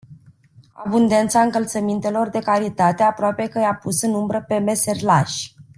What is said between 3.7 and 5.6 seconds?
pus în umbră pe meserIași.